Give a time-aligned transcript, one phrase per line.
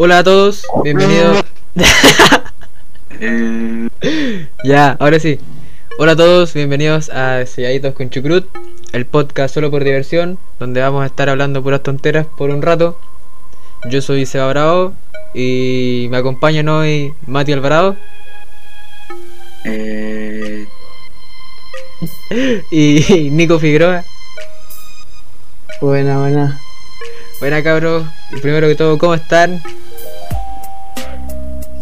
[0.00, 1.44] Hola a todos, bienvenidos.
[4.62, 5.40] Ya, ahora sí.
[5.98, 8.46] Hola a todos, bienvenidos a Selladitos con Chucrut,
[8.92, 12.96] el podcast solo por diversión, donde vamos a estar hablando puras tonteras por un rato.
[13.90, 14.92] Yo soy Seba Bravo
[15.34, 17.96] y me acompañan hoy Mati Alvarado
[19.64, 20.68] eh,
[22.70, 24.04] y Nico Figueroa.
[25.80, 26.60] Buena, buena.
[27.40, 28.04] Buena cabros,
[28.40, 29.60] primero que todo, ¿cómo están?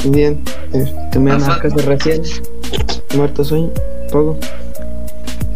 [0.05, 0.43] Bien.
[0.73, 1.61] Eh, las Pasando.
[1.61, 2.23] clases recién.
[3.17, 3.71] Muerto sueño.
[4.13, 4.37] Poco.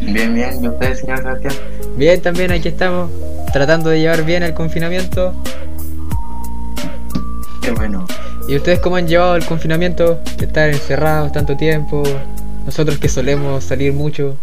[0.01, 0.65] bien, bien.
[0.65, 1.55] ¿Y usted, señor Sebastián?
[1.97, 3.11] Bien, también aquí estamos,
[3.53, 5.35] tratando de llevar bien el confinamiento.
[7.63, 8.07] Qué bueno.
[8.49, 10.21] ¿Y ustedes cómo han llevado el confinamiento?
[10.41, 12.03] Estar encerrados tanto tiempo.
[12.67, 14.37] Nosotros que solemos salir mucho.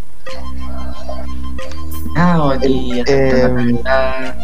[2.16, 4.34] Ah, Eh, la verdad.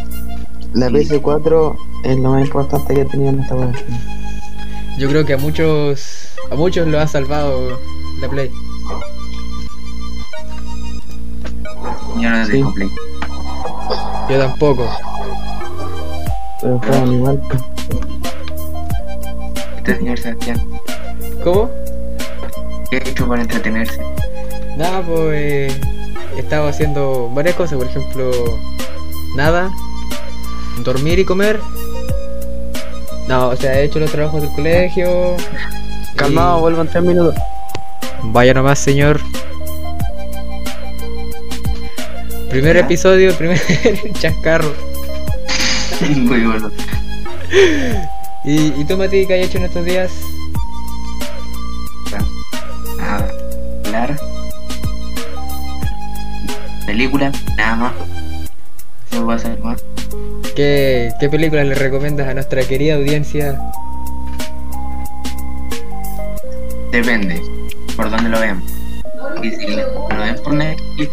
[0.75, 0.95] La Sí.
[0.95, 4.01] PS4 es lo más importante que he tenido en esta cuarentena.
[4.99, 7.81] Yo creo que a muchos a muchos lo ha salvado
[8.21, 8.51] la Play.
[12.21, 12.53] Yo no Sí.
[12.53, 12.91] tengo play.
[14.31, 14.89] Yo tampoco.
[16.61, 17.43] Pero igual.
[17.49, 17.63] pues.
[19.77, 20.61] Usted, señor Sebastián,
[21.43, 21.71] ¿Cómo?
[22.91, 24.01] ¿qué ha hecho para entretenerse?
[24.79, 25.77] Nada, pues
[26.37, 28.31] he estado haciendo varias cosas, por ejemplo,
[29.37, 29.71] nada,
[30.85, 31.61] dormir y comer.
[33.29, 35.37] No, o sea, he hecho los trabajos del colegio.
[36.17, 37.35] Calmado, y- vuelvo en 3 minutos.
[38.23, 39.21] Vaya nomás, señor.
[42.51, 42.83] Primer ¿Ya?
[42.83, 43.61] episodio, primer
[44.21, 44.73] chascarro.
[46.17, 46.71] Muy bueno.
[48.45, 50.13] ¿Y, y tú, Mati, qué has hecho en estos días?
[53.01, 54.17] Hablar.
[56.87, 57.93] Película, nada más.
[59.13, 59.83] No va a ser más.
[60.55, 63.59] ¿Qué, qué películas le recomiendas a nuestra querida audiencia?
[66.93, 67.43] Depende.
[67.97, 68.63] Por dónde lo vean.
[69.43, 71.11] Y si lo ven por Netflix,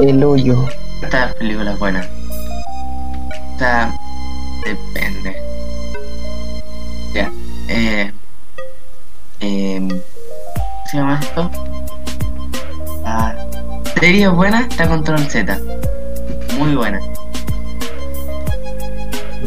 [0.00, 0.66] El hoyo.
[1.02, 2.06] Estas películas buenas.
[3.54, 3.94] O sea,
[4.64, 5.36] depende.
[7.14, 7.30] Ya.
[7.68, 8.12] Eh,
[9.40, 10.00] eh, ¿Cómo
[10.90, 11.50] se llama esto?
[13.04, 13.36] La
[13.98, 15.58] serie buena está Control Z.
[16.58, 17.00] Muy buena.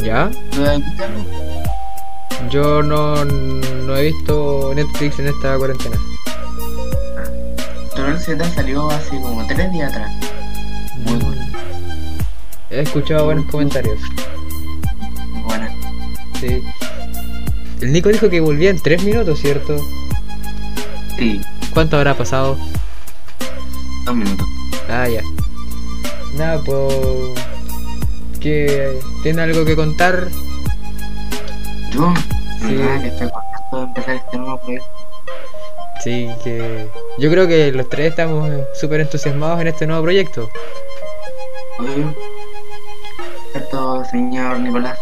[0.02, 0.30] ¿Ya?
[2.50, 5.96] Yo no, no he visto Netflix en esta cuarentena.
[7.90, 10.12] Control Z salió hace como tres días atrás.
[11.04, 11.48] Muy buena.
[12.70, 13.98] He escuchado buenos comentarios.
[15.30, 15.70] Muy buena.
[16.40, 16.62] Sí.
[17.80, 19.76] El Nico dijo que volvía en 3 minutos, ¿cierto?
[21.18, 21.40] Sí,
[21.72, 22.56] ¿Cuánto habrá pasado?
[24.04, 24.46] dos minutos.
[24.88, 25.22] Ah, ya.
[26.36, 27.43] Nada, pues.
[28.44, 29.00] ¿Qué?
[29.22, 30.28] ¿Tiene algo que contar?
[31.92, 32.12] Yo,
[32.60, 32.76] Sí.
[32.76, 34.86] que estoy contento de empezar este nuevo proyecto.
[36.02, 36.86] Sí, que.
[37.18, 40.50] Yo creo que los tres estamos súper entusiasmados en este nuevo proyecto.
[41.78, 42.14] Obvio.
[43.52, 44.98] Cierto, señor Nicolás.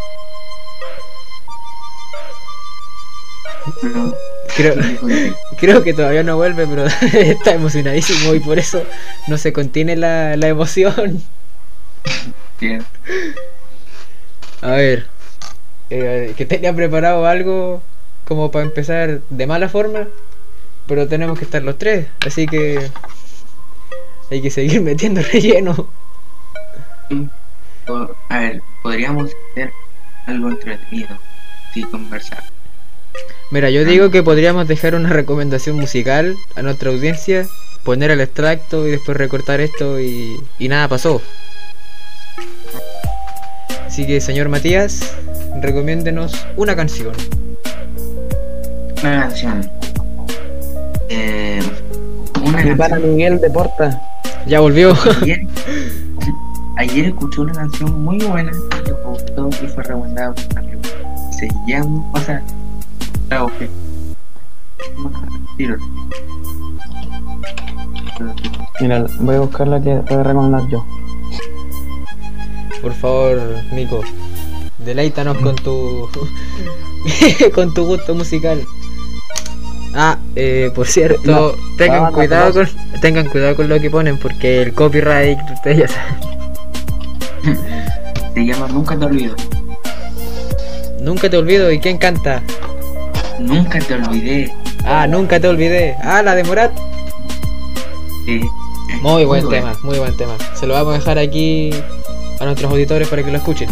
[3.81, 4.17] Pero,
[4.55, 8.83] Creo, que creo que todavía no vuelve, pero está emocionadísimo y por eso
[9.27, 11.21] no se contiene la, la emoción.
[14.61, 15.07] A ver,
[15.89, 17.81] eh, que tenía preparado algo
[18.25, 20.07] como para empezar de mala forma,
[20.87, 22.89] pero tenemos que estar los tres, así que
[24.31, 25.89] hay que seguir metiendo relleno.
[27.87, 29.71] O- A ver, podríamos hacer
[30.25, 31.17] algo entretenido.
[31.73, 32.43] Sí, conversar.
[33.51, 37.45] Mira, yo digo que podríamos dejar una recomendación musical a nuestra audiencia,
[37.83, 41.21] poner el extracto y después recortar esto y, y nada pasó.
[43.93, 45.15] Así que, señor Matías,
[45.61, 47.13] recomiéndenos una canción.
[49.03, 49.69] Una canción.
[51.09, 51.61] Eh,
[52.43, 53.11] una canción.
[53.13, 54.01] Miguel de Porta.
[54.47, 54.95] Ya volvió.
[55.21, 55.41] Ayer,
[56.77, 58.51] ayer escuché una canción muy buena
[58.83, 60.81] que me gustó y fue recomendada por un amigo.
[61.37, 62.41] Se llama, o sea,
[63.29, 63.69] la busqué.
[65.55, 65.77] Tiro.
[68.81, 70.83] Mira, voy a buscar la que voy a recomendar yo.
[72.83, 73.39] Por favor,
[73.71, 74.01] Nico,
[74.79, 76.09] deleítanos con tu
[77.55, 78.61] con tu gusto musical.
[79.95, 82.67] Ah, eh, por cierto, No, tengan banda, cuidado con
[82.99, 86.15] tengan cuidado con lo que ponen porque el copyright ustedes ya saben.
[88.33, 89.35] Se llama Nunca te olvido.
[90.99, 92.43] Nunca te olvido y quién canta.
[93.39, 94.51] Nunca te olvidé.
[94.83, 95.95] Ah, nunca te olvidé.
[96.03, 96.77] Ah, la de Morat.
[98.27, 98.41] Eh,
[98.93, 100.33] es Muy buen tema, muy buen tema.
[100.53, 101.71] Se lo vamos a dejar aquí
[102.43, 103.69] a nuestros auditores para que lo escuchen.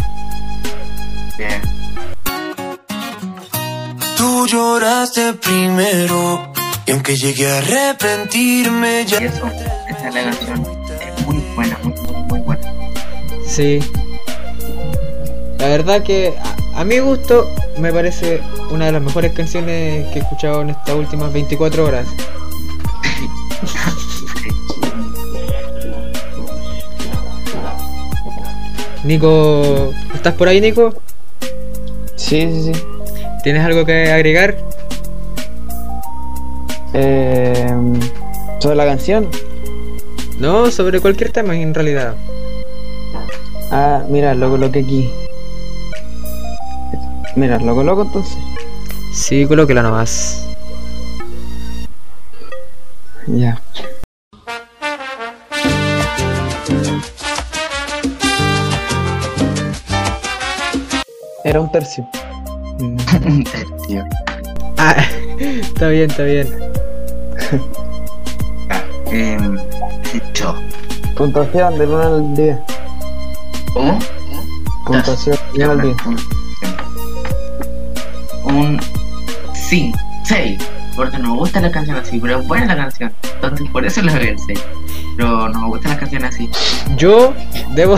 [1.38, 1.60] Yeah.
[4.16, 6.52] tú lloraste primero.
[6.86, 9.22] Y aunque llegué a arrepentirme, ya.
[9.22, 9.46] Y eso,
[9.88, 10.66] esa es la canción.
[11.00, 12.62] Es muy buena, muy, muy, muy buena.
[13.46, 13.80] Sí.
[15.58, 16.34] La verdad que
[16.74, 17.48] a, a mi gusto
[17.78, 18.40] me parece
[18.70, 22.06] una de las mejores canciones que he escuchado en estas últimas 24 horas.
[29.12, 30.94] Nico, ¿estás por ahí, Nico?
[32.16, 32.82] Sí, sí, sí.
[33.44, 34.56] ¿Tienes algo que agregar?
[36.94, 37.74] Eh,
[38.58, 39.28] sobre la canción.
[40.38, 42.14] No, sobre cualquier tema en realidad.
[43.70, 45.12] Ah, mira, lo coloqué aquí.
[47.36, 48.38] Mira, lo coloco entonces.
[49.12, 50.48] Sí, colóquela nomás.
[53.26, 53.60] Ya.
[61.44, 62.06] Era un tercio.
[62.78, 62.96] Mm,
[63.86, 64.04] Tío.
[64.78, 64.96] Ah,
[65.38, 66.48] está bien, está bien.
[70.34, 70.54] Yo.
[71.16, 72.58] Puntuación del 1 al 10.
[73.74, 73.98] ¿Cómo?
[74.86, 75.96] Puntuación del 1 al 10.
[78.44, 78.80] Un
[79.52, 80.58] 5, 6.
[80.94, 83.12] Porque nos gusta la canción así, pero es buena la canción.
[83.34, 84.64] Entonces por eso le doy el 6.
[85.16, 86.50] Pero nos gusta la canción así.
[86.96, 87.34] Yo
[87.74, 87.96] debo,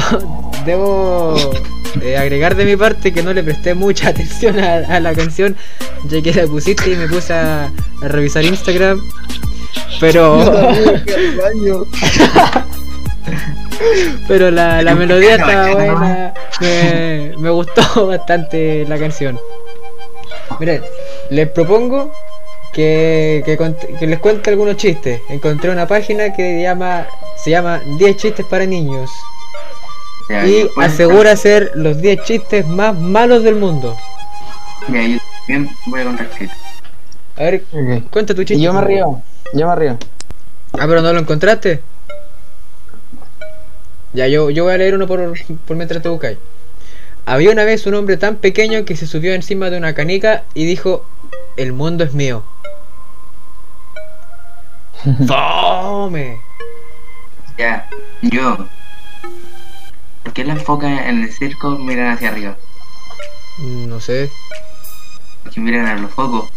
[0.64, 1.36] debo
[2.02, 5.56] eh, agregar de mi parte que no le presté mucha atención a, a la canción,
[6.04, 7.70] ya que la pusiste y me puse a,
[8.02, 9.00] a revisar Instagram.
[10.00, 10.38] Pero,
[14.28, 19.38] pero la, la melodía estaba buena, me, me gustó bastante la canción.
[20.60, 20.82] Miren,
[21.30, 22.12] les propongo
[22.72, 25.20] que, que, que les cuente algunos chistes.
[25.28, 27.06] Encontré una página que llama,
[27.36, 29.10] se llama 10 chistes para niños
[30.28, 33.96] y asegura ser los 10 chistes más malos del mundo.
[34.88, 36.58] Ya, yo también voy a contar chistes.
[37.36, 38.10] A ver, Ok.
[38.10, 38.54] cuenta tu chiste.
[38.60, 39.22] Y yo me río.
[39.52, 39.98] Yo me río.
[40.72, 41.82] Ah, pero no lo encontraste.
[44.12, 45.34] Ya, yo, yo voy a leer uno por,
[45.66, 46.38] por mientras te buscáis.
[47.26, 50.64] Había una vez un hombre tan pequeño que se subió encima de una canica y
[50.66, 51.04] dijo:
[51.56, 52.44] El mundo es mío.
[55.26, 56.40] ¡Fome!
[57.58, 57.88] Ya,
[58.22, 58.66] yo.
[60.34, 62.56] ¿Por qué las focas en el circo miran hacia arriba?
[63.60, 64.28] No sé.
[65.44, 66.50] Porque miran a los focos.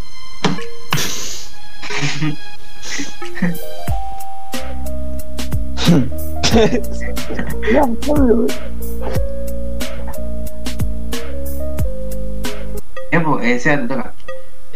[13.11, 14.13] Pues, eh, sea, te toca.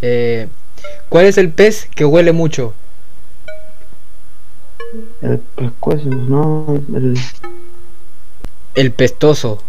[0.04, 0.48] Eh,
[1.10, 2.76] ¿Cuál es el pez que huele mucho?
[5.24, 6.80] El pescuezo, no.
[6.94, 7.18] El.
[8.74, 9.62] El pestoso.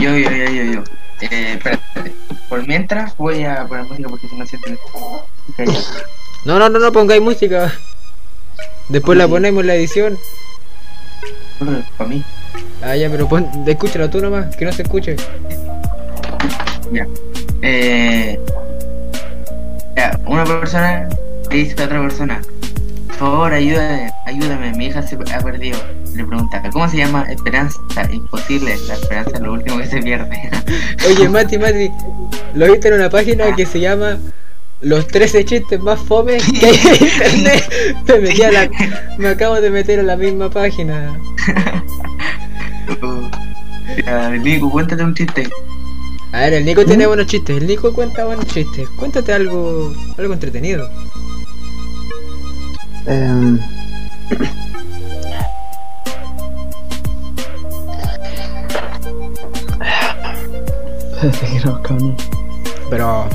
[0.00, 0.84] Yo, yo, yo, yo, yo.
[1.20, 2.14] Eh, espérate.
[2.48, 4.74] Por mientras voy a poner música porque si no siento que...
[4.74, 5.74] Ok,
[6.44, 7.72] No, no, no, no pongáis música.
[8.88, 10.18] Después la ponemos en la edición.
[11.96, 12.24] Para mí.
[12.82, 15.16] Ah, ya, pero pon, escúchalo tú nomás, que no se escuche.
[16.90, 17.06] Ya.
[17.62, 18.40] Eh,
[19.96, 21.08] ya, una persona
[21.48, 22.42] le dice a otra persona,
[23.18, 25.78] por favor, ayúdame, ayúdame, mi hija se ha perdido.
[26.14, 27.24] Le pregunta, ¿cómo se llama?
[27.30, 27.80] Esperanza,
[28.10, 30.50] imposible, la esperanza es lo último que se pierde.
[31.08, 31.90] Oye, Mati, Mati,
[32.54, 34.18] lo viste en una página que se llama
[34.80, 37.72] Los 13 chistes más fomes que hay en internet.
[38.08, 38.70] Me, metí a la-
[39.18, 41.18] me acabo de meter a la misma página.
[43.02, 45.48] Uh, Nico, cuéntate un chiste.
[46.32, 47.56] A ver, el Nico tiene buenos chistes.
[47.58, 48.88] El Nico cuenta buenos chistes.
[48.96, 50.88] Cuéntate algo, algo entretenido.
[53.06, 53.58] Em,
[61.62, 62.16] que.
[62.90, 63.28] Pero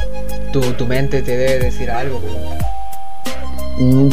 [0.51, 2.21] tu, tu mente te debe decir algo.
[3.79, 4.09] mente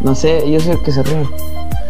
[0.00, 1.28] no sé, yo soy el que se ríe.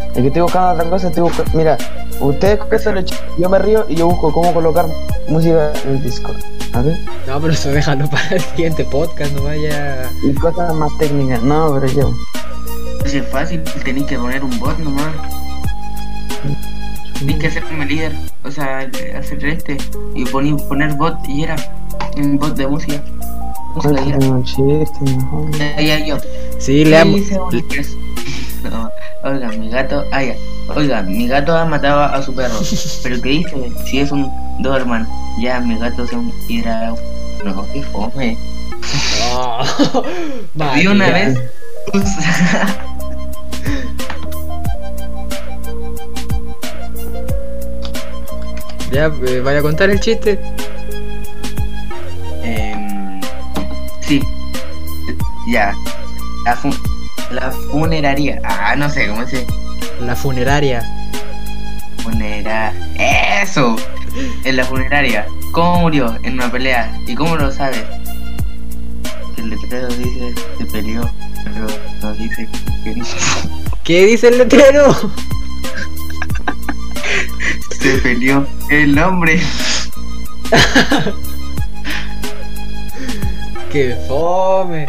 [0.08, 1.50] Es que estoy buscando otra cosa, estoy buscando.
[1.54, 1.78] Mira,
[2.20, 4.86] ustedes cuentan el chiste, yo me río y yo busco cómo colocar
[5.28, 6.36] música en el Discord.
[6.72, 6.98] A ver.
[7.26, 10.08] No, pero eso déjalo para el siguiente podcast, no vaya.
[10.22, 11.42] Y cosas más técnicas.
[11.42, 12.14] No, pero yo.
[13.04, 15.14] Es fácil, tenéis que poner un bot nomás.
[17.18, 18.12] Tenéis que hacer como líder,
[18.44, 19.76] o sea, hacer este,
[20.14, 21.56] y poner, poner bot y era
[22.16, 23.02] un bot de música.
[23.74, 24.18] Música y era.
[24.18, 25.50] Cuéntame un chiste, mejor.
[25.58, 26.18] Ya, ya, yo.
[26.58, 27.30] Sí, Olimpres.
[27.32, 28.09] No,
[29.24, 30.34] oiga, mi gato, ah, ya.
[30.74, 32.60] Oiga, mi gato ha matado a su perro.
[33.02, 33.72] Pero ¿qué dice?
[33.86, 35.06] Si es un Doberman,
[35.40, 36.94] ya mi gato es un hidra.
[37.44, 38.36] No, qué fome.
[39.32, 39.62] Oh,
[40.74, 41.38] Vi una vez.
[48.90, 50.40] Ya, eh, vaya a contar el chiste.
[52.42, 53.20] Em,
[54.00, 54.20] sí.
[55.46, 55.72] Ya.
[56.44, 56.56] La,
[57.30, 58.40] la funeraria.
[58.44, 59.46] Ah, no sé cómo se.
[60.00, 60.82] La funeraria.
[62.02, 62.72] Funera.
[63.42, 63.76] ¡Eso!
[64.44, 65.26] En la funeraria.
[65.52, 66.18] ¿Cómo murió?
[66.22, 66.92] En una pelea.
[67.06, 67.84] ¿Y cómo lo sabes?
[69.36, 71.08] El letrero dice se peleó,
[71.44, 71.66] pero
[72.02, 72.48] no dice
[72.84, 73.02] que
[73.84, 74.94] ¿Qué dice el letrero?
[77.80, 79.40] se peleó el nombre.
[83.72, 84.88] ¡Qué fome!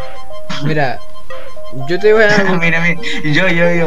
[0.64, 1.00] Mira,
[1.88, 2.44] yo te voy a...
[2.60, 3.86] mira, mira, yo, yo, yo.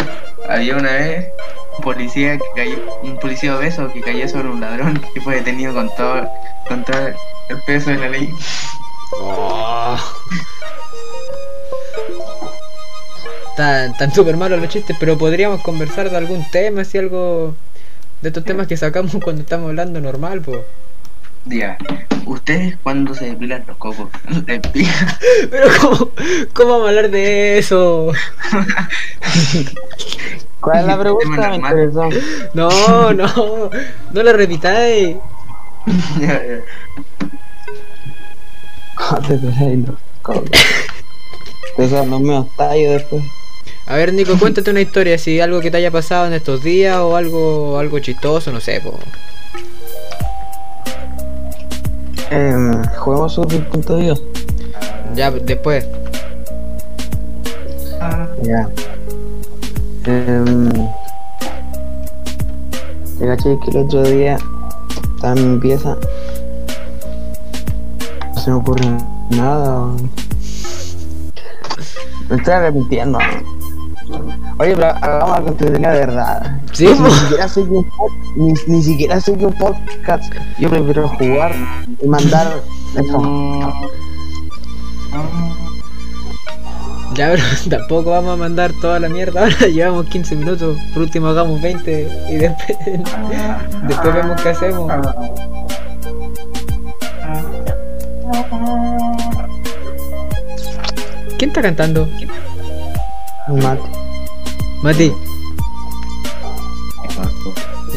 [0.48, 1.28] Había una vez
[1.76, 5.74] un policía que cayó, un policía obeso que cayó sobre un ladrón y fue detenido
[5.74, 6.28] con todo,
[6.68, 7.08] con todo
[7.48, 8.30] el peso de la ley.
[9.20, 9.96] Oh.
[13.50, 17.54] Están tan súper malos los chistes, pero podríamos conversar de algún tema, así algo
[18.20, 20.60] de estos temas que sacamos cuando estamos hablando normal, pues.
[21.44, 21.76] Diga,
[22.26, 24.08] ¿ustedes cuando se depilan los cocos?
[25.50, 26.10] Pero ¿cómo,
[26.54, 28.12] ¿cómo vamos a hablar de eso?
[30.60, 31.28] ¿Cuál es la pregunta?
[31.28, 31.70] Me Normal.
[31.72, 32.08] interesó.
[32.54, 33.70] No, no,
[34.12, 35.16] no lo repitáis.
[39.28, 40.50] Te pegáis los cocos.
[41.76, 43.22] Te salen los tallos después.
[43.86, 46.96] A ver, Nico, cuéntate una historia, si algo que te haya pasado en estos días
[46.96, 48.98] o algo algo chistoso, no sé, po.
[52.34, 54.22] Em, juguemos sobre el punto de Dios.
[55.14, 55.86] Ya después.
[58.42, 58.68] Ya.
[60.06, 60.68] Em,
[63.18, 64.36] te caché que el otro día
[65.14, 65.96] estaba en mi pieza.
[68.34, 68.84] No se me ocurre
[69.30, 69.92] nada.
[72.28, 73.18] Me estoy arrepintiendo.
[74.58, 76.53] Oye, pero hagamos algo entretenido de verdad.
[76.74, 77.10] Sí, ni, po.
[77.10, 80.34] siquiera que un pod- ni, ni siquiera que un podcast.
[80.58, 81.54] Yo prefiero jugar
[82.02, 82.60] y mandar
[82.96, 83.72] eso.
[87.14, 91.28] Ya, pero tampoco vamos a mandar toda la mierda ahora, llevamos 15 minutos, por último
[91.28, 92.78] hagamos 20 y después,
[93.88, 94.92] después vemos qué hacemos.
[101.38, 102.08] ¿Quién está cantando?
[104.82, 105.12] Mati, ¿y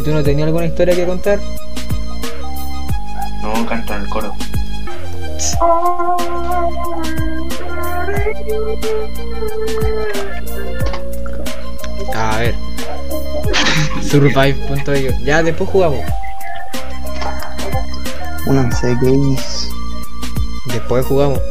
[0.08, 1.38] tú no tenías alguna historia que contar?
[3.42, 4.34] No canto en el coro.
[12.16, 12.56] A ver.
[14.02, 15.12] Survive.io.
[15.26, 16.00] Ya, después jugamos.
[18.46, 19.68] Únanse gays.
[20.68, 21.42] Después jugamos.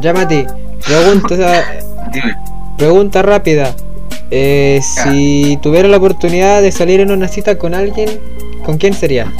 [0.00, 0.46] Ya, Mati.
[0.86, 1.34] Pregunta,
[2.12, 2.43] Dime.
[2.76, 3.74] Pregunta rápida.
[4.30, 8.08] Eh, si tuviera la oportunidad de salir en una cita con alguien,
[8.64, 9.32] ¿con quién sería?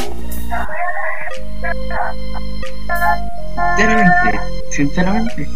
[3.77, 5.49] Sinceramente, sinceramente.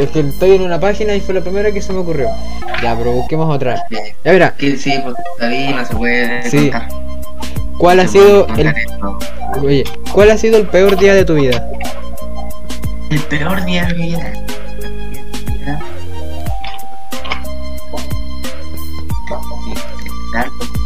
[0.00, 2.28] Es que estoy en una página y fue la primera que se me ocurrió.
[2.82, 3.84] Ya, pero busquemos otra.
[4.24, 6.70] Ya, mira, Que sí, pues David no se puede Sí.
[6.70, 6.88] contar.
[7.78, 9.18] ¿cuál ha No sido el, esto.
[9.60, 11.66] oye, cuál ha sido el peor día de tu vida?
[13.10, 14.32] El peor día de mi vida.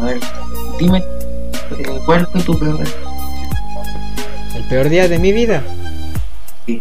[0.07, 0.21] Ver,
[0.79, 2.85] dime, eh, ¿cuál fue tu peor?
[4.55, 5.63] ¿El peor día de mi vida?
[6.67, 6.79] Sí.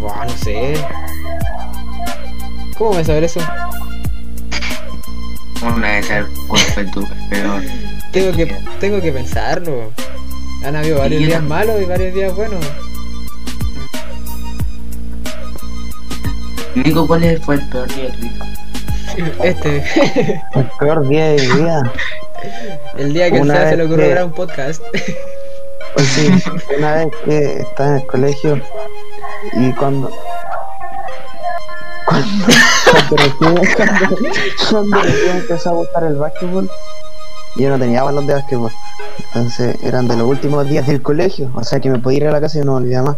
[0.00, 0.74] Buah, no sé.
[2.76, 3.40] ¿Cómo vas a saber eso?
[5.62, 7.62] Una de esas, ¿cuál fue tu peor?
[8.12, 8.46] Tengo que,
[8.80, 9.92] tengo que pensarlo.
[10.64, 12.64] Han habido varios días malos y varios días buenos.
[16.74, 18.44] Nico, ¿cuál fue el peor día de tu vida?
[19.42, 19.84] Este,
[20.54, 21.92] El peor día de mi vida.
[22.96, 24.82] el día que se le ocurrió que- grabar un podcast.
[25.94, 26.30] Pues sí,
[26.78, 28.60] una vez que estaba en el colegio
[29.54, 30.10] y cuando.
[32.04, 32.46] Cuando,
[33.08, 34.10] cuando cuando,
[34.70, 34.98] cuando
[35.32, 36.70] empezó a gustar el básquetbol,
[37.56, 38.70] yo no tenía balón de básquetbol.
[39.26, 42.32] Entonces eran de los últimos días del colegio, o sea que me podía ir a
[42.32, 43.16] la casa y no me olvidaba más.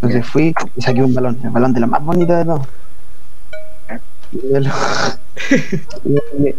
[0.00, 2.66] Entonces fui y saqué un balón, el balón de lo más bonito de todo.
[4.32, 4.70] Y lo-
[6.38, 6.54] y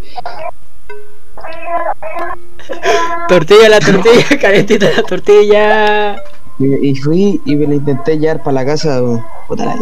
[3.28, 6.16] tortilla la tortilla, calentita la tortilla.
[6.60, 9.02] Y, fui y me lo intenté llevar para la casa.
[9.48, 9.82] Puta la lo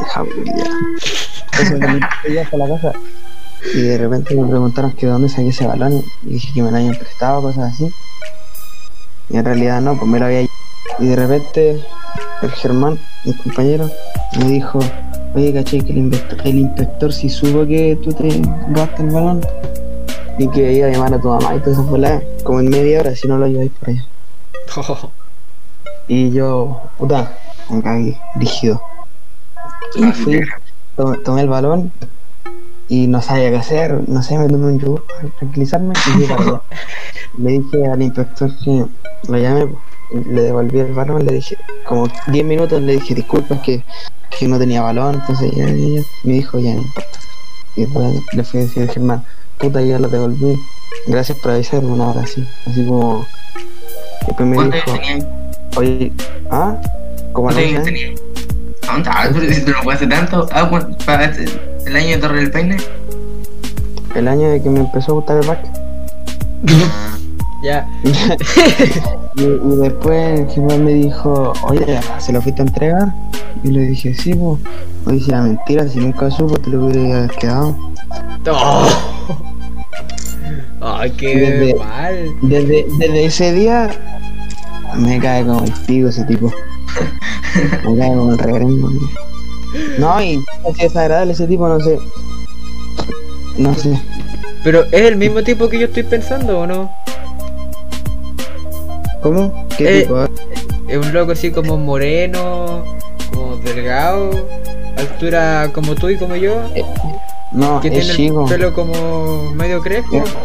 [1.75, 2.93] intenté para la casa.
[3.75, 6.01] Y de repente me preguntaron que de dónde saqué ese balón.
[6.25, 7.93] Y dije que me lo habían prestado, cosas así.
[9.29, 10.41] Y en realidad no, pues me lo había
[11.00, 11.83] Y de repente
[12.41, 13.89] el Germán, mi compañero,
[14.39, 14.79] me dijo,
[15.36, 19.41] oye, caché que el inspector, el inspector si supo que tú te robaste el balón
[20.38, 23.00] y que iba a llamar a tu mamá y todo eso fue como en media
[23.02, 24.06] hora si no lo lleváis por allá.
[26.08, 27.38] Y yo, puta,
[27.70, 28.82] me cagué, rígido.
[29.96, 30.42] Y fui,
[30.98, 31.92] to- tomé el balón
[32.90, 36.42] y no sabía qué hacer, no sé, me tomé un yogur para tranquilizarme y para
[36.44, 36.62] allá.
[37.38, 38.86] Le dije al inspector que
[39.30, 39.38] lo
[40.14, 41.58] y le devolví el balón, le dije,
[41.88, 43.84] como 10 minutos le dije, disculpa, es que,
[44.38, 46.02] que no tenía balón, entonces ya, ya, ya.
[46.26, 47.20] me dijo, ya no importa.
[47.78, 49.24] Y después le fui a decir al Germán,
[49.62, 50.60] puta, ya lo devolví,
[51.08, 53.25] gracias por avisarme una hora así, así como...
[54.27, 55.27] Después me ¿Cuántos años dijo, tenías?
[55.77, 56.13] oye,
[56.51, 56.75] ¿ah?
[57.34, 57.50] ¿Cómo
[59.91, 60.48] hace tanto.
[60.51, 61.46] Ah, bueno, para este-
[61.86, 62.77] el año de Torre del Paine.
[64.15, 65.72] El año de que me empezó a gustar el básquet.
[67.63, 67.88] Ya.
[69.36, 73.13] y, y después el Germán me dijo, oye, ¿se lo fuiste a entregar?
[73.63, 74.60] Y le dije, sí, pues.
[75.06, 77.77] Oye, si era mentira, si nunca supo, te lo hubiera quedado.
[78.50, 78.89] Oh.
[81.01, 82.36] Ay, qué Desde- mal.
[82.43, 83.89] Desde, desde ese día
[84.98, 86.51] me cae como el pico ese tipo.
[87.86, 88.89] Me cae como el reverendo.
[89.98, 91.98] No, y es desagradable ese tipo, no sé.
[93.58, 94.00] No sé.
[94.63, 96.91] Pero es el mismo tipo que yo estoy pensando, ¿o no?
[99.24, 99.67] ¿Cómo?
[99.77, 100.25] ¿Qué Eh, tipo?
[100.88, 102.84] Es un loco así como moreno,
[103.34, 104.29] como delgado,
[104.98, 106.62] altura como tú y como yo,
[107.53, 108.43] No, que es tiene chico.
[108.43, 110.17] el pelo como medio crespo.
[110.17, 110.36] Es-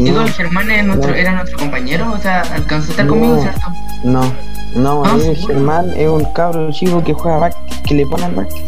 [0.00, 1.14] ¿Y No, don Germán es nuestro, no.
[1.16, 2.10] era nuestro compañero?
[2.12, 3.12] O sea, alcanzó a estar No.
[3.12, 3.60] conmigo, ¿cierto?
[4.04, 4.32] no,
[4.74, 5.46] no, Ah, el ¿seguro?
[5.54, 8.64] Germán es un cabro chico que juega básquet, que le pone al básquet.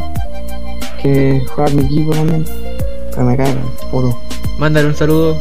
[1.00, 2.44] Que juega a mi equipo también.
[3.10, 3.54] Pero me cae,
[3.90, 4.18] puto.
[4.58, 5.36] Mándale un saludo.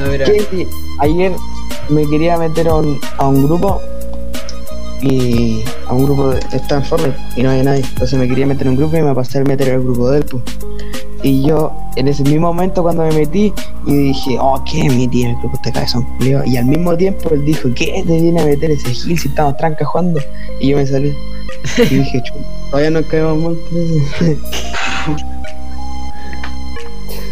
[0.00, 0.24] no, mira.
[0.26, 0.46] ¿Qué?
[0.50, 0.66] Sí,
[1.00, 1.32] Ayer
[1.88, 3.80] me quería meter a un, a un grupo
[5.02, 7.82] y a un grupo de está en Fortnite y no hay nadie.
[7.82, 10.18] Entonces me quería meter en un grupo y me pasé a meter al grupo de
[10.18, 10.24] él.
[10.24, 10.42] pues.
[11.26, 13.52] Y yo en ese mismo momento cuando me metí
[13.84, 16.44] y dije, oh, ¿qué me metí en el grupo este cabezón culiao?".
[16.44, 19.56] Y al mismo tiempo él dijo, ¿qué te viene a meter ese gil si estamos
[19.56, 20.20] trancas jugando?
[20.60, 21.12] Y yo me salí.
[21.78, 22.32] Y dije, "Chu,
[22.70, 23.58] todavía no caemos mal.
[23.70, 25.16] pues".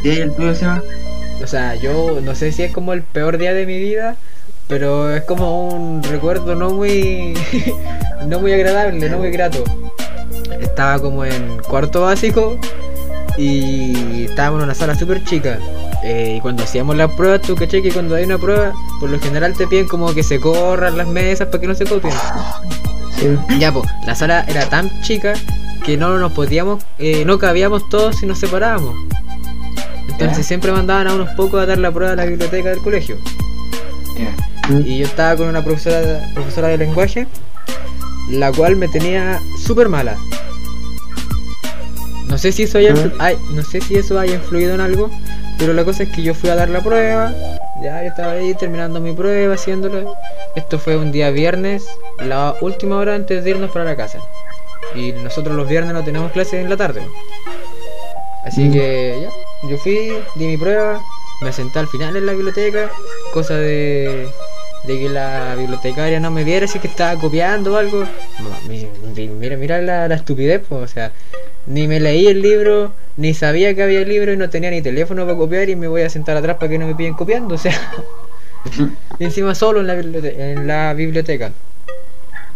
[0.03, 0.83] ¿Y el tuyo se va?
[1.41, 4.17] O sea, yo no sé si es como el peor día de mi vida,
[4.67, 7.35] pero es como un recuerdo no muy
[8.27, 9.63] no muy agradable, no muy grato.
[10.61, 12.59] Estaba como en cuarto básico
[13.37, 15.59] y estábamos en una sala súper chica.
[16.03, 19.19] Eh, y cuando hacíamos las pruebas, tú caché que cuando hay una prueba, por lo
[19.19, 22.15] general te piden como que se corran las mesas para que no se copien.
[23.17, 23.59] Sí.
[23.59, 25.35] Ya, pues, la sala era tan chica
[25.85, 28.95] que no nos podíamos, eh, no cabíamos todos si nos separábamos.
[30.09, 33.17] Entonces siempre mandaban a unos pocos a dar la prueba a la biblioteca del colegio.
[34.85, 37.27] Y yo estaba con una profesora, profesora de lenguaje,
[38.31, 40.17] la cual me tenía súper mala.
[42.45, 42.93] No sé si eso haya,
[43.55, 45.11] no sé si eso haya influido en algo,
[45.59, 47.33] pero la cosa es que yo fui a dar la prueba,
[47.83, 50.05] ya yo estaba ahí terminando mi prueba, haciéndola.
[50.55, 51.87] Esto fue un día viernes,
[52.19, 54.19] la última hora antes de irnos para la casa.
[54.95, 57.01] Y nosotros los viernes no tenemos clases en la tarde.
[58.45, 58.73] Así Mm.
[58.75, 61.01] que ya, yo fui, di mi prueba,
[61.41, 62.91] me senté al final en la biblioteca,
[63.33, 64.29] cosa de,
[64.87, 68.05] de que la bibliotecaria no me viera si que estaba copiando o algo.
[68.69, 71.11] Mira, mira la, la estupidez, pues, o sea,
[71.67, 74.83] ni me leí el libro, ni sabía que había el libro y no tenía ni
[74.83, 77.55] teléfono para copiar y me voy a sentar atrás para que no me pillen copiando,
[77.55, 77.73] o sea,
[79.19, 81.53] y encima solo en la, biblioteca, en la biblioteca.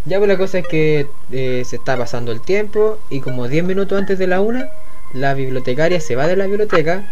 [0.05, 3.65] Ya pues la cosa es que eh, se está pasando el tiempo y como 10
[3.65, 4.69] minutos antes de la una,
[5.13, 7.03] la bibliotecaria se va de la biblioteca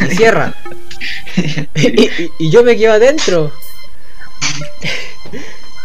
[0.00, 0.54] y cierra.
[1.76, 3.52] y, y- y yo me quedo adentro.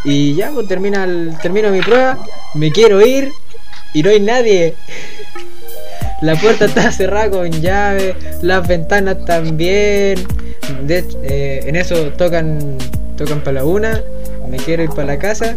[0.04, 2.18] y ya pues termina el- termino mi prueba,
[2.56, 3.32] me quiero ir
[3.94, 4.76] y no hay nadie.
[6.24, 10.18] La puerta está cerrada con llave, las ventanas también.
[10.88, 12.78] De hecho, eh, en eso tocan
[13.18, 14.02] tocan para la una,
[14.50, 15.54] me quiero ir para la casa.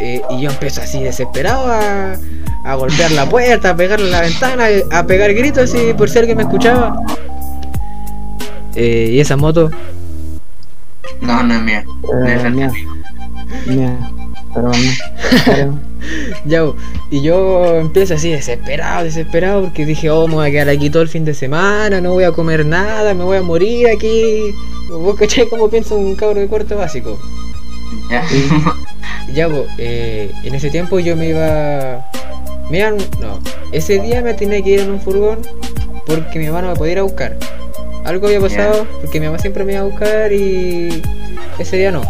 [0.00, 2.16] eh, y yo empiezo así desesperado a,
[2.64, 6.36] a golpear la puerta, a pegarle la ventana, a pegar gritos así por si alguien
[6.38, 6.98] me escuchaba.
[8.74, 9.70] Eh, y esa moto,
[11.20, 11.84] No, no es mía.
[12.26, 12.72] Eh, mía,
[13.66, 13.98] mía,
[14.54, 14.74] pero no.
[15.46, 15.78] Pero,
[16.44, 16.62] ya,
[17.10, 21.02] y yo empiezo así desesperado, desesperado, porque dije, oh, me voy a quedar aquí todo
[21.02, 24.54] el fin de semana, no voy a comer nada, me voy a morir aquí.
[24.88, 27.18] ¿Vos cachai cómo piensa un cabro de cuarto básico?
[28.10, 28.24] Ya.
[29.34, 32.04] Ya, bo, eh, en ese tiempo yo me iba.
[32.70, 33.38] Me iban- no,
[33.72, 35.40] ese día me tenía que ir en un furgón
[36.06, 37.36] porque mi hermano me podía ir a buscar.
[38.04, 41.02] algo había pasado porque mi mamá siempre me iba a buscar y
[41.58, 42.02] ese día no.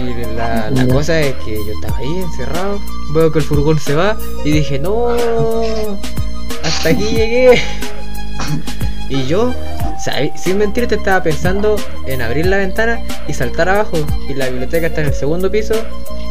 [0.00, 2.80] Y la, la cosa es que yo estaba ahí encerrado,
[3.14, 5.08] veo que el furgón se va y dije, no,
[6.64, 7.60] hasta aquí llegué.
[9.08, 9.52] Y yo,
[10.36, 11.76] sin mentirte, estaba pensando
[12.06, 13.98] en abrir la ventana y saltar abajo.
[14.28, 15.74] Y la biblioteca está en el segundo piso.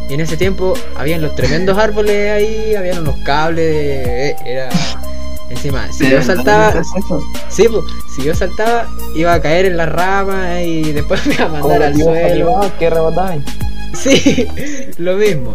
[0.08, 3.64] Y en ese tiempo habían los tremendos árboles ahí, habían unos cables.
[3.64, 4.68] eh, Era.
[5.52, 6.82] Encima, si ¿De yo saltaba,
[7.50, 7.84] sí, pues,
[8.16, 11.82] si yo saltaba, iba a caer en las ramas y después me iba a mandar
[11.82, 12.72] al suelo.
[12.78, 13.36] que rebotaba.
[13.94, 14.48] Sí,
[14.98, 15.54] lo mismo.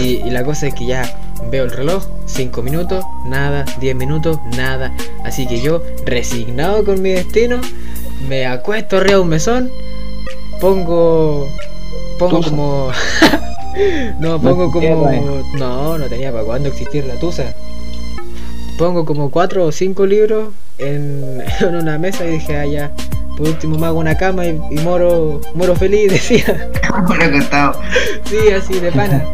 [0.00, 1.02] Y, y la cosa es que ya
[1.48, 4.92] veo el reloj, 5 minutos, nada, 10 minutos, nada.
[5.24, 7.60] Así que yo, resignado con mi destino,
[8.28, 9.70] me acuesto arriba de un mesón,
[10.60, 11.48] pongo.
[12.18, 12.90] Pongo como.
[14.18, 15.10] no, pongo como.
[15.54, 17.54] No, no tenía para cuándo existir la tusa.
[18.78, 22.92] Pongo como 4 o 5 libros en, en una mesa y dije, ah, ya.
[23.36, 26.70] Por último me hago una cama y, y moro, moro feliz, decía.
[27.06, 27.80] Bueno, contado.
[28.24, 29.24] Sí, así de pana.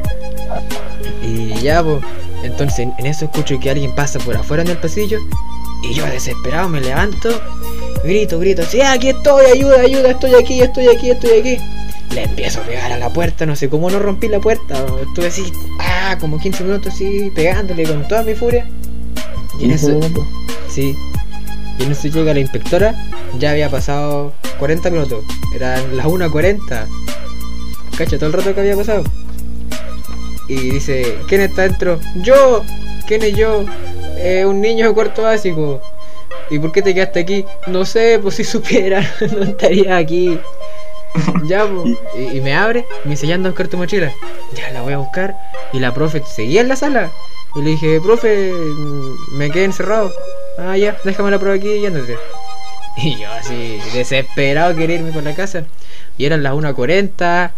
[1.22, 1.98] Y ya, pues.
[2.42, 5.18] Entonces, en- eso escucho que alguien pasa por afuera en el pasillo.
[5.88, 7.28] Y yo, desesperado, me levanto.
[8.04, 8.62] Grito, grito.
[8.64, 11.58] Sí, aquí estoy, ayuda, ayuda, estoy aquí, estoy aquí, estoy aquí.
[12.12, 14.74] Le empiezo a pegar a la puerta, no sé cómo no rompí la puerta.
[15.06, 18.66] Estuve así, ah, como 15 minutos así, pegándole con toda mi furia.
[19.58, 20.00] Y en eso,
[20.68, 20.96] sí.
[21.78, 22.94] Y en eso llega la inspectora.
[23.38, 25.24] Ya había pasado 40 minutos.
[25.54, 26.86] Eran las 1.40.
[27.96, 29.04] Cacha, todo el rato que había pasado.
[30.48, 32.00] Y dice, ¿quién está dentro?
[32.22, 32.62] Yo.
[33.06, 33.64] ¿Quién es yo?
[34.16, 35.80] "Eh, un niño de cuarto básico.
[36.50, 37.44] ¿Y por qué te quedaste aquí?
[37.66, 39.00] No sé, pues si supiera,
[39.36, 40.38] no estaría aquí.
[41.44, 41.94] Ya, pues.
[42.18, 44.10] Y, y me abre, me dice, ya anda a buscar tu mochila.
[44.54, 45.36] Ya la voy a buscar.
[45.72, 47.10] Y la profe seguía en la sala.
[47.54, 50.12] Y le dije, profe, mm, me quedé encerrado.
[50.58, 52.16] Ah, ya, déjame la prueba aquí y ándate.
[52.96, 55.64] Y yo así, desesperado, quería irme por la casa.
[56.18, 57.52] Y eran las 1.40.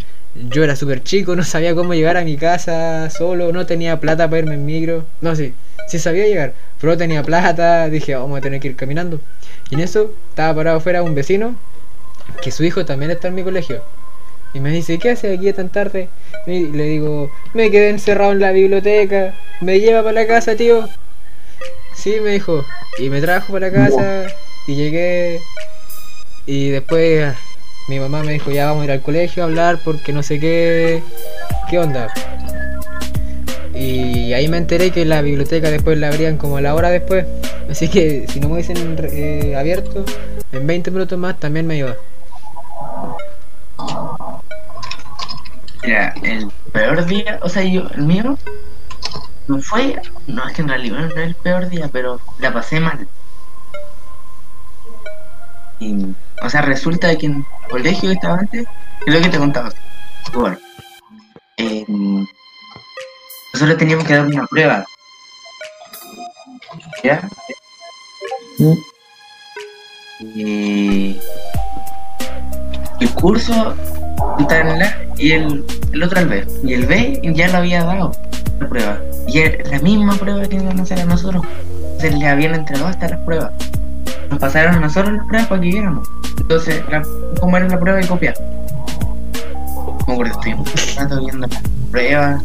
[0.48, 4.28] Yo era súper chico, no sabía cómo llegar a mi casa solo, no tenía plata
[4.28, 5.06] para irme en micro.
[5.20, 5.54] No, sí,
[5.88, 7.88] sí sabía llegar, pero no tenía plata.
[7.88, 9.20] Dije, vamos a tener que ir caminando.
[9.70, 11.56] Y en eso estaba parado afuera un vecino,
[12.42, 13.82] que su hijo también está en mi colegio.
[14.54, 16.08] Y me dice, ¿qué hace aquí tan tarde?
[16.46, 19.34] Y le digo, me quedé encerrado en la biblioteca.
[19.60, 20.88] ¿Me lleva para la casa, tío?
[21.94, 22.64] Sí, me dijo.
[22.98, 24.26] Y me trajo para la casa.
[24.68, 25.40] Y llegué.
[26.46, 27.34] Y después
[27.88, 30.38] mi mamá me dijo, ya vamos a ir al colegio a hablar porque no sé
[30.38, 31.02] qué.
[31.68, 32.12] ¿Qué onda?
[33.74, 37.26] Y ahí me enteré que la biblioteca después la abrían como a la hora después.
[37.68, 40.04] Así que si no me hubiesen eh, abierto,
[40.52, 41.96] en 20 minutos más también me iba.
[45.84, 48.38] Mira, el peor día, o sea, yo, el mío,
[49.48, 52.80] no fue, no es que en realidad no es el peor día, pero la pasé
[52.80, 53.06] mal.
[55.78, 56.06] Y,
[56.42, 58.66] o sea, resulta que en el colegio que estaba antes,
[59.06, 59.70] es lo que te contaba.
[60.32, 60.56] Bueno,
[61.58, 61.84] eh,
[63.52, 64.86] nosotros teníamos que dar una prueba.
[67.02, 67.28] ¿Ya?
[70.20, 71.20] Y
[73.00, 73.76] el curso
[75.18, 76.46] y el, el otro al B.
[76.64, 78.12] Y el B ya lo había dado
[78.60, 78.98] la prueba.
[79.26, 81.44] Y era la misma prueba que íbamos a hacer a nosotros.
[81.98, 83.52] Se le habían entregado hasta las pruebas.
[84.30, 86.08] Nos pasaron a nosotros las pruebas para que viéramos.
[86.38, 87.02] Entonces, la,
[87.40, 88.34] ¿cómo era la prueba de copiar?
[90.04, 92.42] Como que estuvimos rato viendo las pruebas,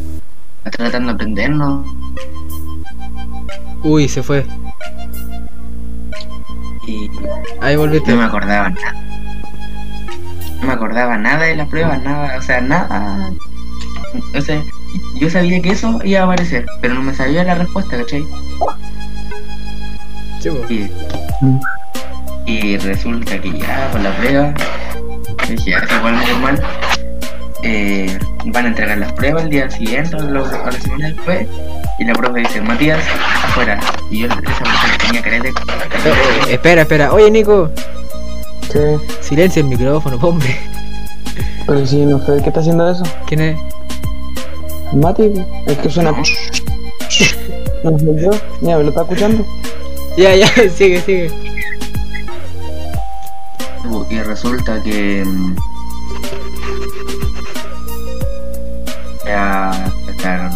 [0.72, 1.86] tratando de aprendernos.
[3.84, 4.46] Uy, se fue.
[6.88, 7.10] Y
[7.62, 8.12] Ahí volviste.
[8.12, 8.96] no me acordaba nada.
[10.62, 13.32] No me acordaba nada de las pruebas, nada, o sea, nada.
[14.36, 14.62] O sea,
[15.16, 18.26] yo sabía que eso iba a aparecer, pero no me sabía la respuesta, ¿cachai?
[20.70, 20.90] Y,
[22.46, 24.54] y resulta que ya con la prueba,
[25.48, 26.62] dije, ya, eso igual normal.
[27.62, 31.48] Eh, van a entregar las pruebas el día siguiente o la semana después.
[32.00, 33.04] Y la profe dice, Matías,
[33.44, 33.80] afuera.
[34.10, 34.72] Y yo esa persona
[35.06, 35.50] tenía carete.
[35.50, 35.54] Eh,
[36.06, 37.12] eh, espera, espera.
[37.12, 37.70] Oye, Nico,
[38.72, 39.00] ¿Qué?
[39.22, 40.56] silencia el micrófono, hombre.
[41.66, 43.04] Pero si no sé qué está haciendo eso.
[43.26, 43.60] ¿Quién es?
[44.94, 45.32] Mati,
[45.68, 46.12] es que suena.
[46.12, 48.32] No soy yo.
[48.62, 49.46] Mira, ¿me lo está escuchando?
[50.18, 51.32] Ya, ya, sigue, sigue.
[54.10, 55.24] Y resulta que.
[55.26, 55.56] mm,
[59.26, 59.92] Ya.
[60.08, 60.52] Sacaron.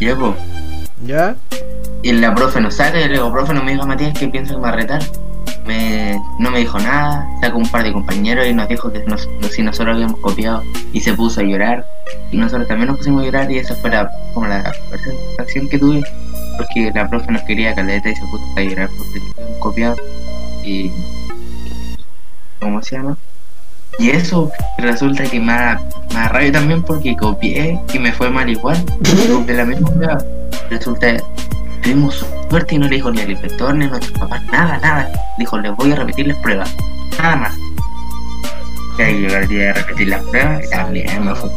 [0.00, 0.34] Y pues.
[1.06, 1.36] ¿Ya?
[2.02, 4.52] Y la profe nos saca y le digo, profe, no me diga Matías que piensa
[4.52, 5.02] que me va a retar.
[5.66, 9.28] Me, no me dijo nada, sacó un par de compañeros y nos dijo que nos,
[9.50, 11.84] si nosotros habíamos copiado y se puso a llorar.
[12.30, 14.72] Y nosotros también nos pusimos a llorar y esa fue la, como la
[15.38, 16.02] acción que tuve.
[16.56, 19.96] porque la profe nos quería caleta y se puso a llorar porque teníamos copiado.
[20.64, 20.90] Y.
[22.60, 23.16] ¿Cómo se llama?
[23.98, 28.30] Y eso resulta que me da, me da rabia también porque copié y me fue
[28.30, 28.76] mal igual.
[29.46, 30.18] De la misma prueba.
[30.70, 31.16] Resulta
[31.86, 35.08] tuvimos suerte y no le dijo ni al inspector ni a nuestros papás nada, nada.
[35.38, 36.74] Dijo, les voy a repetir las pruebas.
[37.16, 37.54] Nada más.
[38.98, 41.48] Y ahí llegó el día de repetir las pruebas y también me fue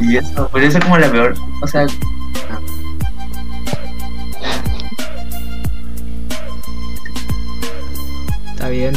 [0.00, 1.34] y eso, pues eso es como la peor.
[1.60, 1.86] O sea,
[8.52, 8.94] Está bien.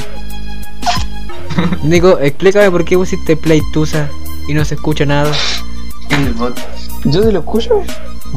[1.84, 4.08] Nico, explícame por qué pusiste Play Tusa
[4.48, 5.34] y no se escucha nada.
[6.12, 6.56] el bot.
[7.05, 7.81] ¿Yo se lo escucho?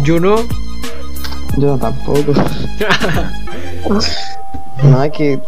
[0.03, 0.37] Yo no.
[1.59, 2.33] Yo tampoco.
[4.83, 5.39] No, es que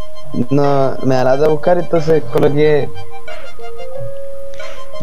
[0.51, 2.87] no me da lata buscar, entonces coloqué.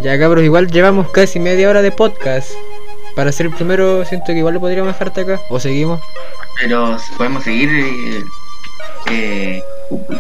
[0.02, 2.50] Ya cabros, igual llevamos casi media hora de podcast.
[3.16, 5.40] Para ser el primero, siento que igual lo podríamos dejarte acá.
[5.50, 6.00] O seguimos.
[6.60, 7.70] Pero podemos seguir.
[7.70, 8.24] Eh,
[9.10, 9.62] eh,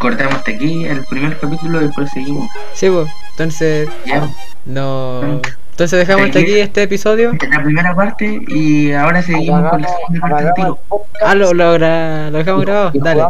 [0.00, 2.48] cortamos hasta aquí el primer capítulo y después seguimos.
[2.74, 3.08] Sí, pues.
[3.32, 4.28] Entonces, Ya.
[4.66, 5.40] no.
[5.80, 7.32] Entonces dejamos hasta aquí este episodio.
[7.50, 10.78] La primera parte y ahora seguimos con la segunda parte del tiro.
[11.24, 12.90] Ah, lo, lo, gra- lo dejamos grabado.
[12.96, 13.22] Dale.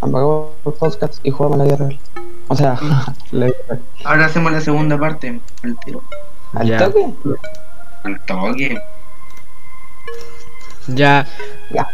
[0.00, 1.98] Apagamos los podcasts y jugamos la vida real.
[2.48, 2.76] O sea,
[3.30, 3.80] la vida real.
[4.04, 6.02] Ahora hacemos la segunda parte del tiro.
[6.54, 6.78] ¿Al Ya.
[6.78, 7.06] toque?
[8.04, 8.78] El toque.
[10.88, 11.24] Ya.
[11.70, 11.86] Ya.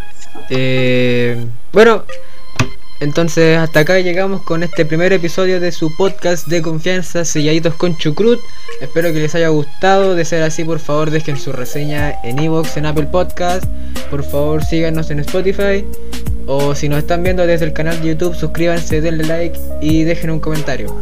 [0.49, 2.05] Eh, bueno,
[3.01, 7.97] entonces hasta acá llegamos con este primer episodio de su podcast de confianza, Selladitos con
[7.97, 8.41] Chucrut.
[8.81, 10.15] Espero que les haya gustado.
[10.15, 13.65] De ser así, por favor, dejen su reseña en Evox, en Apple Podcast.
[14.11, 15.85] Por favor, síganos en Spotify.
[16.47, 20.31] O si nos están viendo desde el canal de YouTube, suscríbanse, denle like y dejen
[20.31, 20.95] un comentario.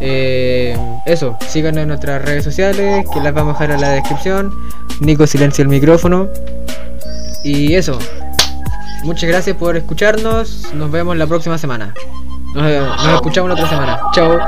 [0.00, 4.52] Eh, eso, síganos en nuestras redes sociales, que las vamos a dejar en la descripción.
[5.00, 6.28] Nico silencia el micrófono.
[7.44, 7.98] Y eso.
[9.04, 10.72] Muchas gracias por escucharnos.
[10.74, 11.94] Nos vemos la próxima semana.
[12.54, 12.64] Nos,
[13.04, 14.00] nos escuchamos la otra semana.
[14.12, 14.38] Chao.